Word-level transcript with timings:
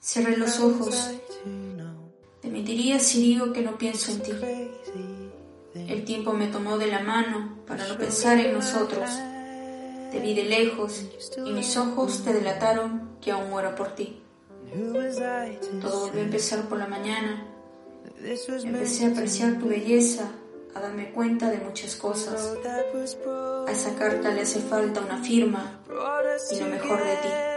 Cerré 0.00 0.36
los 0.36 0.60
ojos. 0.60 1.10
Te 2.40 2.48
mentiría 2.48 2.98
si 2.98 3.22
digo 3.22 3.52
que 3.52 3.62
no 3.62 3.78
pienso 3.78 4.12
en 4.12 4.22
ti. 4.22 4.32
El 5.74 6.04
tiempo 6.04 6.32
me 6.32 6.48
tomó 6.48 6.76
de 6.76 6.88
la 6.88 7.00
mano 7.00 7.58
para 7.66 7.86
no 7.88 7.96
pensar 7.96 8.38
en 8.38 8.52
nosotros. 8.52 9.08
Te 10.10 10.20
vi 10.20 10.34
de 10.34 10.44
lejos 10.44 11.06
y 11.44 11.52
mis 11.52 11.76
ojos 11.76 12.22
te 12.22 12.32
delataron 12.34 13.16
que 13.20 13.30
aún 13.30 13.48
muero 13.48 13.74
por 13.74 13.94
ti. 13.94 14.20
Todo 15.80 16.00
volvió 16.00 16.20
a 16.20 16.24
empezar 16.24 16.68
por 16.68 16.78
la 16.78 16.86
mañana. 16.86 17.46
Empecé 18.22 19.06
a 19.06 19.08
apreciar 19.08 19.58
tu 19.58 19.68
belleza, 19.68 20.30
a 20.74 20.80
darme 20.80 21.12
cuenta 21.12 21.50
de 21.50 21.58
muchas 21.58 21.96
cosas. 21.96 22.58
A 23.66 23.70
esa 23.70 23.94
carta 23.94 24.34
le 24.34 24.42
hace 24.42 24.60
falta 24.60 25.00
una 25.00 25.22
firma 25.22 25.80
y 26.50 26.60
lo 26.60 26.66
mejor 26.66 27.02
de 27.02 27.16
ti 27.16 27.51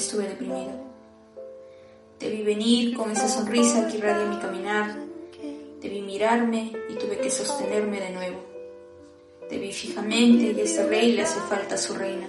estuve 0.00 0.28
deprimido. 0.28 0.72
Te 2.18 2.28
vi 2.28 2.42
venir 2.42 2.96
con 2.96 3.10
esa 3.10 3.28
sonrisa 3.28 3.86
que 3.88 3.98
irradia 3.98 4.26
mi 4.26 4.38
caminar. 4.38 4.96
Te 5.80 5.88
vi 5.88 6.02
mirarme 6.02 6.72
y 6.88 6.94
tuve 6.94 7.18
que 7.18 7.30
sostenerme 7.30 8.00
de 8.00 8.10
nuevo. 8.10 8.38
Te 9.48 9.58
vi 9.58 9.72
fijamente 9.72 10.52
y 10.52 10.60
a 10.60 10.64
ese 10.64 10.86
rey 10.86 11.12
le 11.12 11.22
hace 11.22 11.40
falta 11.40 11.76
su 11.76 11.94
reina. 11.94 12.28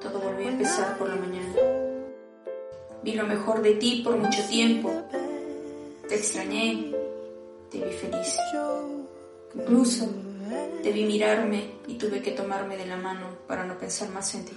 Todo 0.00 0.20
volvió 0.20 0.48
a 0.48 0.52
empezar 0.52 0.96
por 0.98 1.08
la 1.08 1.16
mañana. 1.16 1.54
Vi 3.02 3.12
lo 3.12 3.26
mejor 3.26 3.62
de 3.62 3.74
ti 3.74 4.02
por 4.04 4.16
mucho 4.16 4.42
tiempo. 4.48 4.90
Te 6.08 6.14
extrañé. 6.14 6.92
Te 7.70 7.78
vi 7.78 7.92
feliz. 7.92 8.36
Incluso 9.54 10.08
vi 10.92 11.04
mirarme 11.04 11.72
y 11.86 11.94
tuve 11.94 12.22
que 12.22 12.32
tomarme 12.32 12.76
de 12.76 12.86
la 12.86 12.96
mano 12.96 13.28
para 13.46 13.64
no 13.64 13.76
pensar 13.78 14.08
más 14.10 14.34
en 14.34 14.44
ti. 14.46 14.52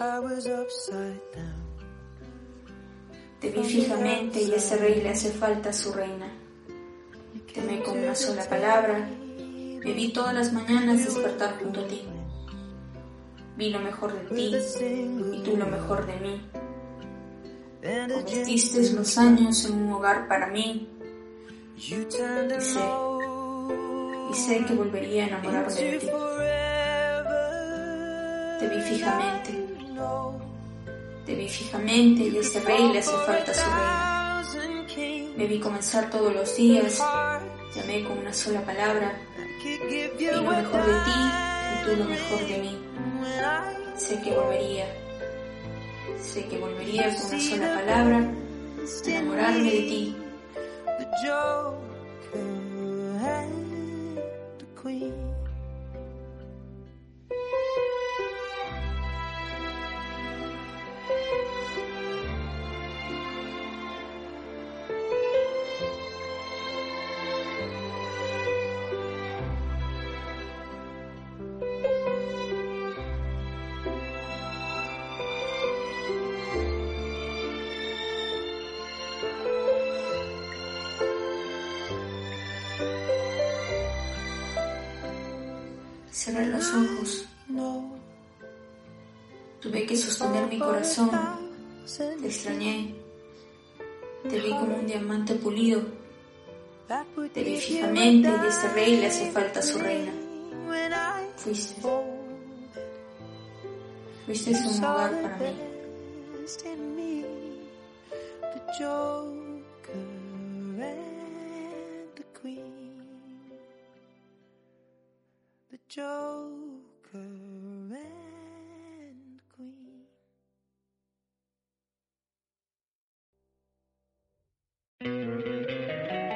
Te 3.40 3.50
vi 3.52 3.64
fijamente 3.64 4.42
y 4.42 4.52
ese 4.52 4.76
rey 4.76 5.02
le 5.02 5.10
hace 5.10 5.32
falta 5.32 5.72
su 5.72 5.94
reina. 5.94 6.30
Te 7.54 7.62
amé 7.62 7.82
con 7.82 7.98
una 7.98 8.14
sola 8.14 8.44
palabra. 8.50 9.08
Me 9.84 9.94
vi 9.94 10.12
todas 10.12 10.34
las 10.34 10.52
mañanas 10.52 11.06
despertar 11.06 11.58
junto 11.58 11.80
a 11.80 11.88
ti. 11.88 12.02
Vi 13.56 13.70
lo 13.70 13.80
mejor 13.80 14.14
de 14.14 14.36
ti 14.36 14.52
y 15.34 15.44
tú 15.44 15.56
lo 15.56 15.68
mejor 15.68 16.06
de 16.06 16.20
mí. 16.20 16.42
Convertiste 17.82 18.92
los 18.92 19.18
años 19.18 19.66
en 19.66 19.84
un 19.84 19.94
hogar 19.94 20.28
para 20.28 20.48
mí. 20.48 20.90
Y 21.78 21.82
sé, 21.82 22.08
y 24.32 24.34
sé 24.34 24.66
que 24.66 24.74
volvería 24.74 25.24
a 25.24 25.28
enamorarme 25.28 25.74
de 25.74 26.00
ti. 26.00 26.08
Te 28.60 28.68
vi 28.68 28.82
fijamente 28.82 29.70
te 31.30 31.36
vi 31.36 31.48
fijamente 31.48 32.24
y 32.24 32.38
a 32.38 32.40
este 32.40 32.60
rey 32.62 32.92
le 32.92 33.00
hace 33.00 33.12
falta 33.12 33.54
su 33.54 33.70
reina. 33.70 35.36
Me 35.38 35.46
vi 35.46 35.60
comenzar 35.60 36.10
todos 36.10 36.34
los 36.34 36.56
días, 36.58 37.00
llamé 37.76 38.04
con 38.04 38.18
una 38.18 38.34
sola 38.34 38.62
palabra, 38.66 39.14
y 39.64 40.26
lo 40.26 40.42
mejor 40.42 40.86
de 40.86 40.94
ti 41.06 41.20
y 41.72 41.86
tú 41.86 41.96
lo 41.98 42.06
mejor 42.06 42.48
de 42.48 42.58
mí. 42.58 42.78
Sé 43.96 44.20
que 44.22 44.32
volvería, 44.32 44.86
sé 46.20 46.46
que 46.48 46.58
volvería 46.58 47.16
con 47.16 47.26
una 47.28 47.40
sola 47.40 47.76
palabra 47.76 48.32
enamorarme 49.06 49.72
de 49.72 49.82
ti. 49.82 50.16
Cerré 86.20 86.48
los 86.48 86.74
ojos. 86.74 87.26
Tuve 89.62 89.86
que 89.86 89.96
sostener 89.96 90.48
mi 90.48 90.60
corazón. 90.60 91.12
Te 91.98 92.28
extrañé. 92.28 92.94
Te 94.28 94.38
vi 94.38 94.50
como 94.50 94.76
un 94.80 94.86
diamante 94.86 95.36
pulido. 95.36 95.82
Te 97.34 97.42
vi 97.42 97.58
fijamente 97.62 98.28
y 98.28 98.32
a 98.32 98.48
este 98.50 98.68
rey 98.74 98.98
le 98.98 99.06
hace 99.08 99.32
falta 99.32 99.62
su 99.62 99.80
reina. 99.80 100.12
Fuiste. 101.38 101.82
Fuiste 104.26 104.52
un 104.52 104.84
hogar 104.84 105.22
para 105.22 105.38
mí. 105.38 105.70